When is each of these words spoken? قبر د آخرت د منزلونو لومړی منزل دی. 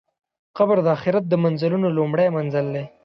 قبر 0.57 0.77
د 0.85 0.87
آخرت 0.95 1.23
د 1.29 1.33
منزلونو 1.43 1.87
لومړی 1.97 2.27
منزل 2.35 2.65
دی. 2.75 2.85